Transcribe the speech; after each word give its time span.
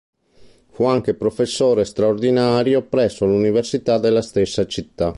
Fu 0.71 0.85
anche 0.85 1.13
professore 1.13 1.85
straordinario 1.85 2.81
presso 2.81 3.27
l'università 3.27 3.99
della 3.99 4.23
stessa 4.23 4.65
città. 4.65 5.09